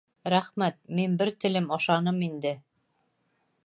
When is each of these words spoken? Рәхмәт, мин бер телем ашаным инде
Рәхмәт, 0.33 0.79
мин 1.01 1.19
бер 1.21 1.31
телем 1.45 1.69
ашаным 1.79 2.21
инде 2.31 2.59